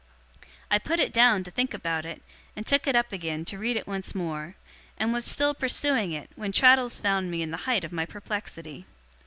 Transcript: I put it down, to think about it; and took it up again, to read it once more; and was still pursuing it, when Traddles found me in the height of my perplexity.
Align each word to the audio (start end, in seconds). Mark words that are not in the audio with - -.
I 0.71 0.79
put 0.79 0.99
it 0.99 1.13
down, 1.13 1.43
to 1.43 1.51
think 1.51 1.75
about 1.75 2.07
it; 2.07 2.23
and 2.55 2.65
took 2.65 2.87
it 2.87 2.95
up 2.95 3.11
again, 3.13 3.45
to 3.45 3.59
read 3.59 3.77
it 3.77 3.85
once 3.85 4.15
more; 4.15 4.55
and 4.97 5.13
was 5.13 5.25
still 5.25 5.53
pursuing 5.53 6.11
it, 6.11 6.31
when 6.35 6.51
Traddles 6.51 6.97
found 6.97 7.29
me 7.29 7.43
in 7.43 7.51
the 7.51 7.57
height 7.69 7.83
of 7.83 7.91
my 7.91 8.07
perplexity. 8.07 8.87